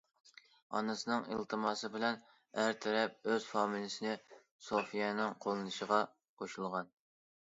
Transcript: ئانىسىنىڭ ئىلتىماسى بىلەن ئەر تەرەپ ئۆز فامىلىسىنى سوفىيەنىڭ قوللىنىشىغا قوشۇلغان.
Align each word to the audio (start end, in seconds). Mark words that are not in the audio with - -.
ئانىسىنىڭ 0.77 1.25
ئىلتىماسى 1.33 1.89
بىلەن 1.95 2.15
ئەر 2.63 2.73
تەرەپ 2.85 3.29
ئۆز 3.33 3.45
فامىلىسىنى 3.49 4.13
سوفىيەنىڭ 4.69 5.37
قوللىنىشىغا 5.45 6.01
قوشۇلغان. 6.43 6.91